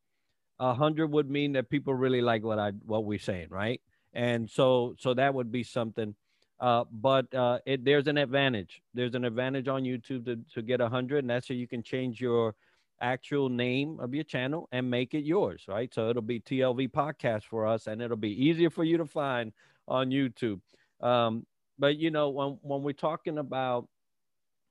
hundred 0.61 1.09
would 1.09 1.31
mean 1.31 1.53
that 1.53 1.69
people 1.69 1.95
really 1.95 2.23
like 2.23 2.43
what 2.43 2.59
I 2.59 2.71
what 2.87 3.05
we're 3.05 3.19
saying, 3.19 3.49
right? 3.51 3.81
And 4.13 4.49
so 4.49 4.95
so 4.99 5.15
that 5.15 5.35
would 5.35 5.51
be 5.51 5.63
something. 5.63 6.15
Uh, 6.61 6.85
but 6.91 7.33
uh, 7.35 7.59
it, 7.67 7.85
there's 7.85 8.07
an 8.07 8.17
advantage. 8.17 8.81
There's 8.95 9.15
an 9.15 9.25
advantage 9.25 9.67
on 9.67 9.83
YouTube 9.83 10.25
to, 10.27 10.39
to 10.55 10.63
get 10.63 10.81
a 10.81 10.85
100, 10.85 11.19
and 11.19 11.31
that's 11.31 11.49
so 11.49 11.55
you 11.55 11.67
can 11.67 11.83
change 11.83 12.21
your 12.21 12.55
actual 13.01 13.49
name 13.49 13.99
of 14.01 14.15
your 14.15 14.25
channel 14.25 14.69
and 14.73 14.91
make 14.91 15.15
it 15.15 15.25
yours, 15.25 15.65
right? 15.69 15.93
So 15.93 16.09
it'll 16.09 16.23
be 16.23 16.41
TLV 16.41 16.91
podcast 16.91 17.45
for 17.45 17.67
us 17.67 17.87
and 17.87 18.01
it'll 18.01 18.17
be 18.17 18.47
easier 18.47 18.71
for 18.71 18.85
you 18.85 18.97
to 18.99 19.05
find 19.05 19.53
on 19.89 20.11
YouTube. 20.11 20.61
Um, 21.01 21.45
but 21.79 21.97
you 21.97 22.11
know, 22.11 22.31
when 22.31 22.59
when 22.63 22.83
we're 22.83 22.93
talking 22.93 23.39
about 23.39 23.89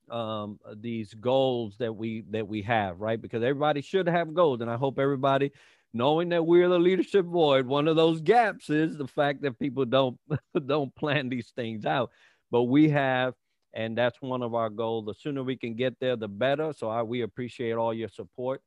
um, 0.10 0.60
these 0.77 1.13
goals 1.13 1.75
that 1.79 1.95
we 1.95 2.24
that 2.31 2.48
we 2.48 2.62
have, 2.63 3.00
right? 3.00 3.22
Because 3.22 3.43
everybody 3.43 3.81
should 3.81 4.07
have 4.07 4.33
goals, 4.33 4.62
and 4.62 4.69
I 4.69 4.75
hope 4.75 5.00
everybody 5.00 5.51
knowing 5.93 6.29
that 6.29 6.45
we're 6.45 6.69
the 6.69 6.79
leadership 6.79 7.25
void, 7.25 7.67
one 7.67 7.88
of 7.88 7.95
those 7.95 8.19
gaps 8.19 8.69
is 8.69 8.98
the 8.98 9.07
fact 9.07 9.41
that 9.43 9.60
people 9.60 9.86
don't 9.86 10.17
don't 10.67 10.93
plan 10.95 11.29
these 11.29 11.51
things 11.55 11.86
out. 11.86 12.12
But 12.51 12.63
we 12.63 12.89
have 12.89 13.33
and 13.74 13.98
that's 13.98 14.22
one 14.22 14.43
of 14.43 14.53
our 14.53 14.69
goals. 14.69 15.05
The 15.05 15.15
sooner 15.15 15.43
we 15.43 15.57
can 15.57 15.74
get 15.74 16.00
there, 16.00 16.15
the 16.15 16.27
better. 16.27 16.74
So 16.77 16.89
I, 16.89 17.01
we 17.01 17.22
appreciate 17.22 17.74
all 17.74 17.93
your 17.93 18.10
support. 18.10 18.62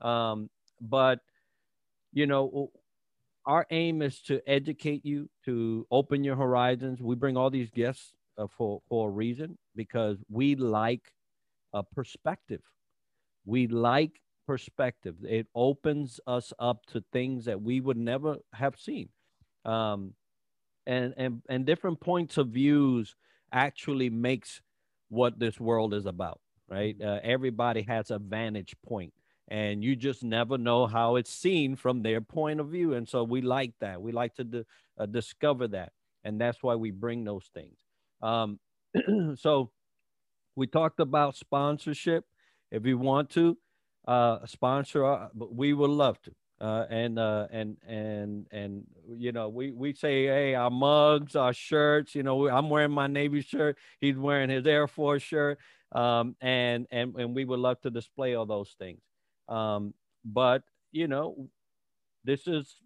Um, 0.00 0.50
but 0.80 1.20
you 2.12 2.26
know, 2.26 2.70
our 3.46 3.66
aim 3.70 4.02
is 4.02 4.20
to 4.22 4.40
educate 4.46 5.04
you, 5.04 5.28
to 5.46 5.86
open 5.90 6.22
your 6.22 6.36
horizons. 6.36 7.00
We 7.00 7.16
bring 7.16 7.36
all 7.36 7.50
these 7.50 7.70
guests 7.70 8.12
uh, 8.38 8.46
for 8.56 8.80
for 8.88 9.08
a 9.08 9.12
reason 9.12 9.58
because 9.76 10.18
we 10.30 10.54
like 10.56 11.12
a 11.74 11.82
perspective. 11.82 12.62
We 13.44 13.66
like 13.66 14.20
perspective. 14.46 15.16
It 15.24 15.46
opens 15.54 16.20
us 16.26 16.52
up 16.58 16.86
to 16.86 17.04
things 17.12 17.44
that 17.46 17.60
we 17.62 17.80
would 17.80 17.96
never 17.96 18.38
have 18.54 18.78
seen, 18.78 19.08
um, 19.64 20.14
and 20.86 21.14
and 21.16 21.42
and 21.48 21.66
different 21.66 22.00
points 22.00 22.38
of 22.38 22.48
views 22.48 23.16
actually 23.52 24.10
makes 24.10 24.60
what 25.08 25.38
this 25.38 25.60
world 25.60 25.94
is 25.94 26.06
about, 26.06 26.40
right? 26.68 26.96
Uh, 27.00 27.20
everybody 27.22 27.82
has 27.82 28.10
a 28.10 28.18
vantage 28.18 28.74
point, 28.86 29.12
and 29.48 29.84
you 29.84 29.96
just 29.96 30.22
never 30.24 30.58
know 30.58 30.86
how 30.86 31.16
it's 31.16 31.32
seen 31.32 31.76
from 31.76 32.02
their 32.02 32.20
point 32.20 32.60
of 32.60 32.68
view. 32.68 32.94
And 32.94 33.08
so 33.08 33.24
we 33.24 33.42
like 33.42 33.74
that. 33.80 34.00
We 34.02 34.12
like 34.12 34.34
to 34.36 34.44
d- 34.44 34.64
uh, 34.98 35.06
discover 35.06 35.68
that, 35.68 35.92
and 36.24 36.40
that's 36.40 36.62
why 36.62 36.74
we 36.76 36.90
bring 36.90 37.24
those 37.24 37.50
things. 37.54 37.81
Um, 38.22 38.58
so 39.36 39.70
we 40.56 40.66
talked 40.66 41.00
about 41.00 41.36
sponsorship. 41.36 42.24
If 42.70 42.86
you 42.86 42.98
want 42.98 43.30
to 43.30 43.56
uh, 44.06 44.46
sponsor, 44.46 45.04
uh, 45.04 45.28
we 45.34 45.72
would 45.72 45.90
love 45.90 46.20
to. 46.22 46.32
Uh, 46.60 46.86
and 46.90 47.18
uh, 47.18 47.48
and 47.50 47.76
and 47.88 48.46
and 48.52 48.84
you 49.16 49.32
know 49.32 49.48
we 49.48 49.72
we 49.72 49.92
say 49.92 50.26
hey 50.26 50.54
our 50.54 50.70
mugs 50.70 51.34
our 51.34 51.52
shirts 51.52 52.14
you 52.14 52.22
know 52.22 52.48
I'm 52.48 52.70
wearing 52.70 52.92
my 52.92 53.08
Navy 53.08 53.40
shirt. 53.40 53.78
He's 54.00 54.16
wearing 54.16 54.48
his 54.48 54.64
Air 54.64 54.86
Force 54.86 55.22
shirt. 55.22 55.58
Um, 55.90 56.36
and 56.40 56.86
and 56.92 57.16
and 57.16 57.34
we 57.34 57.44
would 57.44 57.58
love 57.58 57.80
to 57.80 57.90
display 57.90 58.34
all 58.36 58.46
those 58.46 58.76
things. 58.78 59.00
Um, 59.48 59.92
but 60.24 60.62
you 60.92 61.08
know 61.08 61.48
this 62.24 62.46
is 62.46 62.76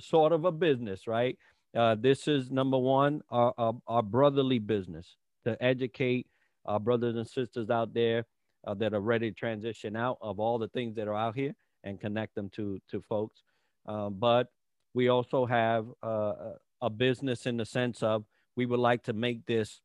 sort 0.00 0.32
of 0.32 0.44
a 0.44 0.52
business 0.52 1.06
right 1.06 1.38
uh, 1.76 1.94
this 1.94 2.28
is 2.28 2.50
number 2.50 2.78
one 2.78 3.20
our, 3.30 3.52
our, 3.58 3.74
our 3.86 4.02
brotherly 4.02 4.58
business 4.58 5.16
to 5.44 5.62
educate 5.62 6.26
our 6.64 6.80
brothers 6.80 7.16
and 7.16 7.26
sisters 7.26 7.70
out 7.70 7.94
there 7.94 8.24
uh, 8.66 8.74
that 8.74 8.94
are 8.94 9.00
ready 9.00 9.30
to 9.30 9.34
transition 9.34 9.96
out 9.96 10.18
of 10.20 10.38
all 10.38 10.58
the 10.58 10.68
things 10.68 10.94
that 10.96 11.08
are 11.08 11.14
out 11.14 11.34
here 11.34 11.54
and 11.84 12.00
connect 12.00 12.34
them 12.34 12.50
to 12.50 12.78
to 12.90 13.02
folks. 13.08 13.42
Um, 13.86 14.16
but 14.18 14.48
we 14.94 15.08
also 15.08 15.46
have 15.46 15.86
uh, 16.02 16.32
a 16.80 16.90
business 16.90 17.46
in 17.46 17.56
the 17.56 17.64
sense 17.64 18.02
of 18.02 18.24
we 18.56 18.66
would 18.66 18.80
like 18.80 19.04
to 19.04 19.12
make 19.12 19.46
this 19.46 19.80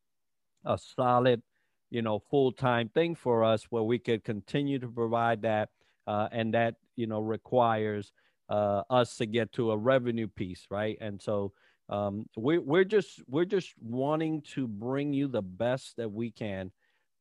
a 0.66 0.78
solid, 0.78 1.42
you 1.90 2.02
know, 2.02 2.20
full 2.20 2.52
time 2.52 2.90
thing 2.90 3.16
for 3.16 3.44
us 3.44 3.66
where 3.70 3.84
we 3.84 4.00
could 4.00 4.24
continue 4.24 4.80
to 4.80 4.88
provide 4.88 5.42
that, 5.44 5.70
uh, 6.08 6.28
and 6.32 6.54
that 6.54 6.76
you 6.96 7.08
know 7.08 7.20
requires 7.20 8.12
uh, 8.50 8.82
us 8.90 9.18
to 9.18 9.26
get 9.26 9.52
to 9.54 9.72
a 9.72 9.78
revenue 9.78 10.28
piece, 10.28 10.66
right? 10.70 10.98
And 11.00 11.22
so 11.22 11.54
um, 11.90 12.26
we, 12.38 12.58
we're 12.58 12.84
just 12.84 13.22
we're 13.28 13.46
just 13.46 13.74
wanting 13.82 14.42
to 14.54 14.68
bring 14.68 15.14
you 15.14 15.28
the 15.28 15.42
best 15.42 15.98
that 15.98 16.12
we 16.12 16.32
can 16.32 16.72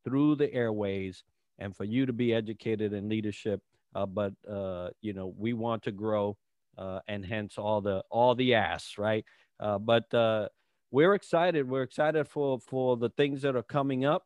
through 0.05 0.37
the 0.37 0.53
airways, 0.53 1.25
and 1.59 1.77
for 1.77 1.85
you 1.85 2.07
to 2.07 2.13
be 2.13 2.35
educated 2.35 2.93
in 2.93 3.09
leadership 3.09 3.61
uh, 3.95 4.07
but 4.07 4.33
uh, 4.51 4.89
you 5.01 5.13
know 5.13 5.35
we 5.37 5.53
want 5.53 5.83
to 5.85 5.93
grow, 5.93 6.37
uh, 6.79 7.01
and 7.09 7.25
hence 7.25 7.59
all 7.59 7.81
the 7.81 8.03
all 8.11 8.35
the 8.35 8.55
ass, 8.55 8.95
right? 8.99 9.25
Uh, 9.61 9.79
but 9.79 10.13
uh, 10.15 10.49
we're 10.91 11.15
excited. 11.15 11.69
We're 11.69 11.83
excited 11.83 12.29
for 12.29 12.59
for 12.61 12.97
the 12.97 13.11
things 13.11 13.43
that 13.43 13.57
are 13.57 13.63
coming 13.63 14.05
up, 14.05 14.25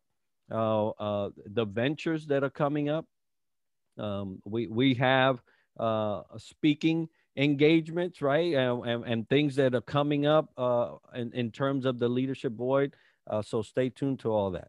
uh, 0.50 1.30
the 1.46 1.64
ventures 1.64 2.26
that 2.26 2.44
are 2.44 2.50
coming 2.50 2.88
up. 2.88 3.06
Um, 3.98 4.40
we 4.44 4.66
we 4.66 4.94
have 4.94 5.40
speaking 6.38 7.08
engagements, 7.36 8.22
right, 8.22 8.54
and, 8.54 8.86
and, 8.86 9.04
and, 9.04 9.28
things 9.28 9.56
that 9.56 9.74
are 9.74 9.80
coming 9.80 10.26
up 10.26 10.50
in 11.14 11.32
in 11.32 11.50
terms 11.50 11.84
of 11.84 11.98
the 11.98 12.08
leadership 12.08 12.54
void. 12.54 12.94
so 13.42 13.62
stay 13.62 13.88
tuned 13.88 14.20
to 14.20 14.30
all 14.30 14.50
that. 14.50 14.68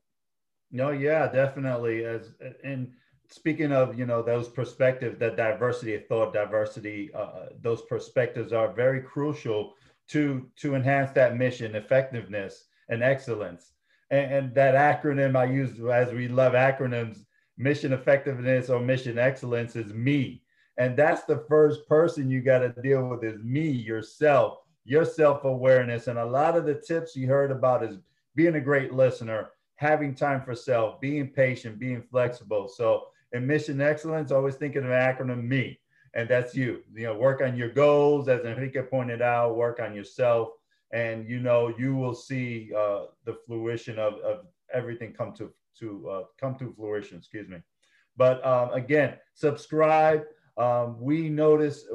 No, 0.71 0.91
yeah, 0.91 1.27
definitely. 1.31 2.03
As 2.03 2.33
and 2.63 2.91
speaking 3.29 3.71
of 3.71 3.97
you 3.97 4.05
know 4.05 4.21
those 4.21 4.47
perspectives 4.47 5.17
that 5.19 5.35
diversity 5.35 5.95
of 5.95 6.05
thought 6.07 6.33
diversity 6.33 7.09
uh, 7.13 7.47
those 7.61 7.81
perspectives 7.83 8.53
are 8.53 8.71
very 8.71 9.01
crucial 9.01 9.73
to 10.07 10.49
to 10.55 10.75
enhance 10.75 11.11
that 11.11 11.35
mission 11.35 11.75
effectiveness 11.75 12.65
and 12.89 13.03
excellence 13.03 13.73
and, 14.11 14.33
and, 14.33 14.55
that 14.55 14.75
acronym 14.75 15.35
i 15.35 15.43
use 15.43 15.71
as 15.91 16.13
we 16.13 16.27
love 16.27 16.53
acronyms 16.53 17.25
mission 17.57 17.91
effectiveness 17.91 18.69
or 18.69 18.79
mission 18.79 19.17
excellence 19.17 19.75
is 19.75 19.93
me 19.93 20.41
and 20.77 20.97
that's 20.97 21.23
the 21.23 21.43
first 21.49 21.87
person 21.87 22.29
you 22.29 22.41
got 22.41 22.59
to 22.59 22.69
deal 22.81 23.07
with 23.07 23.23
is 23.23 23.41
me 23.43 23.69
yourself 23.69 24.59
your 24.85 25.05
self-awareness 25.05 26.07
and 26.07 26.19
a 26.19 26.25
lot 26.25 26.57
of 26.57 26.65
the 26.65 26.75
tips 26.75 27.15
you 27.15 27.27
heard 27.27 27.51
about 27.51 27.83
is 27.83 27.97
being 28.35 28.55
a 28.55 28.61
great 28.61 28.93
listener 28.93 29.49
having 29.75 30.15
time 30.15 30.41
for 30.41 30.55
self 30.55 30.99
being 31.01 31.27
patient 31.27 31.79
being 31.79 32.01
flexible 32.01 32.67
so 32.67 33.07
and 33.33 33.45
mission 33.45 33.81
excellence, 33.81 34.31
always 34.31 34.55
thinking 34.55 34.83
of 34.83 34.91
an 34.91 35.15
acronym 35.15 35.43
me. 35.43 35.79
And 36.13 36.27
that's 36.29 36.55
you. 36.55 36.81
You 36.93 37.03
know, 37.03 37.17
work 37.17 37.41
on 37.41 37.55
your 37.55 37.69
goals, 37.69 38.27
as 38.27 38.45
Enrique 38.45 38.81
pointed 38.81 39.21
out, 39.21 39.55
work 39.55 39.79
on 39.79 39.93
yourself. 39.93 40.49
And 40.91 41.27
you 41.29 41.39
know, 41.39 41.73
you 41.77 41.95
will 41.95 42.13
see 42.15 42.71
uh, 42.75 43.05
the 43.25 43.37
fruition 43.45 43.99
of, 43.99 44.15
of 44.15 44.45
everything 44.73 45.13
come 45.13 45.33
to 45.33 45.51
to 45.79 46.09
uh, 46.09 46.23
come 46.39 46.55
to 46.55 46.73
fruition, 46.75 47.17
excuse 47.17 47.47
me. 47.47 47.57
But 48.15 48.43
um, 48.45 48.71
again, 48.71 49.15
subscribe. 49.35 50.23
Um, 50.57 50.99
we 50.99 51.29
noticed 51.29 51.85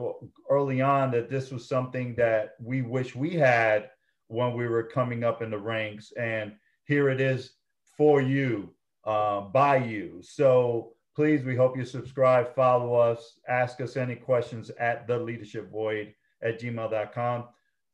early 0.48 0.80
on 0.80 1.10
that 1.10 1.28
this 1.28 1.50
was 1.50 1.68
something 1.68 2.14
that 2.14 2.54
we 2.60 2.82
wish 2.82 3.14
we 3.14 3.30
had 3.30 3.90
when 4.28 4.54
we 4.54 4.68
were 4.68 4.84
coming 4.84 5.24
up 5.24 5.42
in 5.42 5.50
the 5.50 5.58
ranks. 5.58 6.12
And 6.12 6.52
here 6.84 7.08
it 7.08 7.20
is 7.20 7.54
for 7.96 8.22
you, 8.22 8.72
uh, 9.04 9.42
by 9.42 9.76
you. 9.76 10.20
So 10.22 10.94
please, 11.16 11.44
we 11.44 11.56
hope 11.56 11.76
you 11.76 11.84
subscribe, 11.84 12.54
follow 12.54 12.94
us, 12.94 13.38
ask 13.48 13.80
us 13.80 13.96
any 13.96 14.14
questions 14.14 14.70
at 14.78 15.06
the 15.06 15.18
leadership 15.18 15.70
void 15.70 16.14
at 16.40 16.60
gmail.com. 16.60 17.44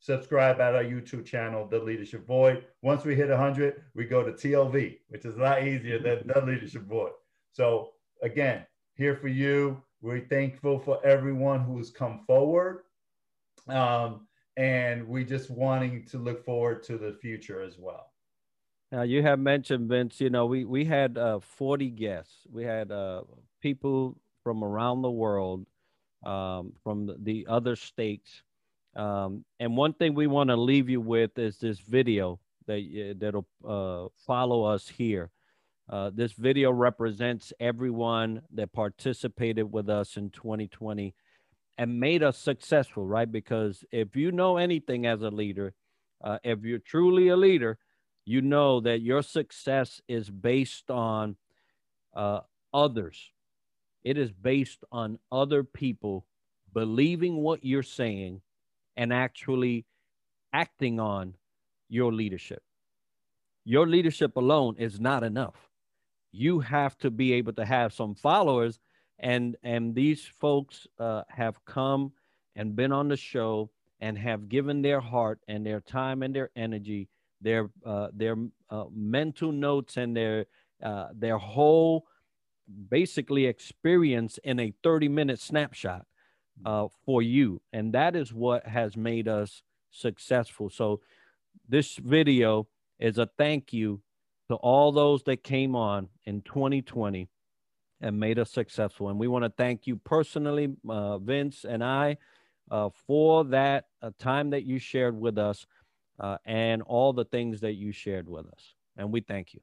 Subscribe 0.01 0.61
at 0.61 0.75
our 0.75 0.83
YouTube 0.83 1.25
channel, 1.25 1.67
The 1.67 1.77
Leadership 1.77 2.25
Void. 2.25 2.63
Once 2.81 3.03
we 3.03 3.15
hit 3.15 3.27
100, 3.27 3.83
we 3.95 4.05
go 4.05 4.23
to 4.23 4.31
TLV, 4.31 4.97
which 5.09 5.25
is 5.25 5.35
a 5.35 5.41
lot 5.41 5.67
easier 5.67 5.99
than 5.99 6.25
The 6.25 6.41
Leadership 6.41 6.83
Void. 6.83 7.11
So, 7.51 7.89
again, 8.23 8.65
here 8.95 9.17
for 9.17 9.27
you. 9.27 9.83
We're 10.01 10.25
thankful 10.27 10.79
for 10.79 11.05
everyone 11.05 11.61
who 11.61 11.77
has 11.77 11.89
come 11.89 12.21
forward. 12.25 12.83
Um, 13.67 14.27
and 14.57 15.07
we 15.07 15.23
just 15.23 15.49
wanting 15.49 16.05
to 16.05 16.17
look 16.17 16.43
forward 16.43 16.83
to 16.83 16.97
the 16.97 17.17
future 17.21 17.61
as 17.61 17.77
well. 17.77 18.11
Now 18.91 19.03
you 19.03 19.21
have 19.21 19.39
mentioned 19.39 19.87
Vince. 19.87 20.19
You 20.19 20.29
know, 20.29 20.45
we 20.45 20.65
we 20.65 20.83
had 20.83 21.17
uh, 21.17 21.39
40 21.39 21.89
guests. 21.91 22.47
We 22.51 22.63
had 22.63 22.91
uh, 22.91 23.21
people 23.61 24.17
from 24.43 24.63
around 24.63 25.01
the 25.01 25.11
world, 25.11 25.65
um, 26.25 26.73
from 26.83 27.05
the, 27.05 27.15
the, 27.21 27.47
other 27.47 27.75
states. 27.75 28.41
Um, 28.95 29.45
and 29.59 29.77
one 29.77 29.93
thing 29.93 30.15
we 30.15 30.27
want 30.27 30.49
to 30.49 30.55
leave 30.55 30.89
you 30.89 31.01
with 31.01 31.37
is 31.37 31.57
this 31.57 31.79
video 31.79 32.39
that 32.65 33.15
that'll 33.19 33.47
uh, 33.67 34.09
follow 34.25 34.63
us 34.63 34.87
here. 34.87 35.29
Uh, 35.89 36.11
this 36.13 36.33
video 36.33 36.71
represents 36.71 37.51
everyone 37.59 38.43
that 38.53 38.71
participated 38.71 39.71
with 39.71 39.89
us 39.89 40.17
in 40.17 40.29
2020 40.29 41.15
and 41.79 41.99
made 41.99 42.21
us 42.21 42.37
successful, 42.37 43.07
right? 43.07 43.31
Because 43.31 43.83
if 43.91 44.15
you 44.15 44.31
know 44.31 44.57
anything 44.57 45.07
as 45.07 45.23
a 45.23 45.29
leader, 45.29 45.73
uh, 46.23 46.37
if 46.43 46.63
you're 46.63 46.77
truly 46.77 47.29
a 47.29 47.35
leader, 47.35 47.79
you 48.23 48.41
know 48.41 48.79
that 48.81 49.01
your 49.01 49.23
success 49.23 49.99
is 50.07 50.29
based 50.29 50.91
on 50.91 51.37
uh, 52.15 52.41
others. 52.71 53.31
It 54.03 54.15
is 54.15 54.31
based 54.31 54.83
on 54.91 55.17
other 55.31 55.63
people 55.63 56.27
believing 56.71 57.37
what 57.37 57.65
you're 57.65 57.81
saying 57.81 58.41
and 58.95 59.11
actually 59.11 59.85
acting 60.53 60.99
on 60.99 61.33
your 61.87 62.13
leadership. 62.13 62.61
Your 63.65 63.87
leadership 63.87 64.35
alone 64.35 64.75
is 64.77 64.99
not 64.99 65.23
enough 65.23 65.68
you 66.31 66.59
have 66.59 66.97
to 66.99 67.09
be 67.11 67.33
able 67.33 67.53
to 67.53 67.65
have 67.65 67.93
some 67.93 68.15
followers. 68.15 68.79
And 69.19 69.57
and 69.63 69.95
these 69.95 70.25
folks 70.25 70.87
uh, 70.99 71.23
have 71.27 71.63
come 71.65 72.13
and 72.55 72.75
been 72.75 72.91
on 72.91 73.09
the 73.09 73.17
show 73.17 73.69
and 73.99 74.17
have 74.17 74.47
given 74.47 74.81
their 74.81 75.01
heart 75.01 75.39
and 75.47 75.65
their 75.65 75.81
time 75.81 76.23
and 76.23 76.33
their 76.33 76.49
energy 76.55 77.09
their 77.41 77.69
uh, 77.85 78.07
their 78.13 78.35
uh, 78.69 78.85
mental 78.93 79.51
notes 79.51 79.97
and 79.97 80.15
their 80.15 80.45
uh, 80.83 81.07
their 81.13 81.37
whole 81.37 82.05
basically 82.89 83.45
experience 83.45 84.39
in 84.43 84.59
a 84.59 84.73
30 84.83 85.07
minute 85.09 85.39
snapshot 85.39 86.05
uh, 86.65 86.87
for 87.05 87.21
you. 87.21 87.61
And 87.73 87.93
that 87.93 88.15
is 88.15 88.33
what 88.33 88.65
has 88.67 88.95
made 88.95 89.27
us 89.27 89.63
successful. 89.91 90.69
So 90.69 91.01
this 91.67 91.95
video 91.97 92.67
is 92.99 93.17
a 93.17 93.29
thank 93.37 93.73
you 93.73 94.01
to 94.49 94.55
all 94.55 94.91
those 94.91 95.23
that 95.23 95.43
came 95.43 95.75
on 95.75 96.09
in 96.25 96.41
2020 96.41 97.29
and 98.01 98.19
made 98.19 98.39
us 98.39 98.51
successful. 98.51 99.09
And 99.09 99.19
we 99.19 99.27
want 99.27 99.45
to 99.45 99.49
thank 99.49 99.85
you 99.85 99.95
personally, 99.95 100.69
uh, 100.87 101.19
Vince 101.19 101.65
and 101.67 101.83
I, 101.83 102.17
uh, 102.71 102.89
for 103.07 103.45
that 103.45 103.85
uh, 104.01 104.11
time 104.17 104.49
that 104.51 104.63
you 104.63 104.79
shared 104.79 105.19
with 105.19 105.37
us 105.37 105.67
uh, 106.19 106.37
and 106.45 106.81
all 106.81 107.13
the 107.13 107.25
things 107.25 107.61
that 107.61 107.73
you 107.73 107.91
shared 107.91 108.27
with 108.27 108.47
us. 108.47 108.73
And 108.97 109.11
we 109.11 109.21
thank 109.21 109.53
you. 109.53 109.61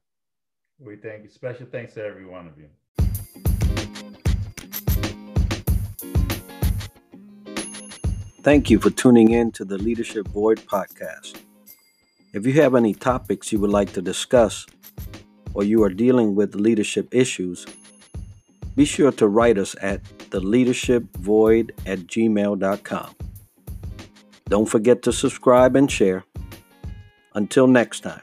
We 0.79 0.95
thank 0.95 1.23
you. 1.23 1.29
Special 1.29 1.67
thanks 1.69 1.95
to 1.95 2.05
every 2.05 2.25
one 2.25 2.47
of 2.47 2.57
you. 2.57 2.69
Thank 8.41 8.69
you 8.69 8.79
for 8.79 8.89
tuning 8.91 9.31
in 9.31 9.51
to 9.53 9.65
the 9.65 9.77
Leadership 9.77 10.29
Void 10.29 10.59
podcast. 10.59 11.41
If 12.33 12.45
you 12.45 12.53
have 12.61 12.75
any 12.75 12.93
topics 12.93 13.51
you 13.51 13.59
would 13.59 13.71
like 13.71 13.91
to 13.93 14.01
discuss, 14.01 14.65
or 15.57 15.63
you 15.63 15.83
are 15.83 15.89
dealing 15.89 16.35
with 16.35 16.53
leadership 16.53 17.07
issues, 17.11 17.65
be 18.75 18.85
sure 18.85 19.11
to 19.11 19.27
write 19.27 19.57
us 19.57 19.75
at 19.81 20.03
theleadershipvoid 20.29 21.71
at 21.87 21.99
gmail.com. 22.05 23.15
Don't 24.47 24.69
forget 24.69 25.01
to 25.01 25.11
subscribe 25.11 25.75
and 25.75 25.91
share. 25.91 26.23
Until 27.33 27.65
next 27.65 28.01
time. 28.01 28.21